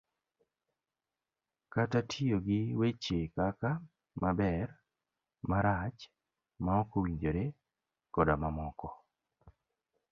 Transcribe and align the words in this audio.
kata 1.73 1.99
tiyo 2.09 2.37
gi 2.45 2.61
weche 2.79 3.19
kaka" 3.35 3.71
maber, 4.21 4.67
marach, 5.49 5.99
maok 6.65 6.89
owinjore," 6.97 7.45
koda 8.13 8.33
mamoko. 8.41 8.89